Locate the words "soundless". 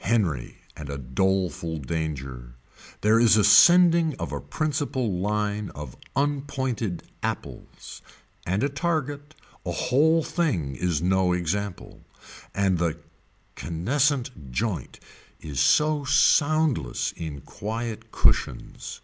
16.04-17.12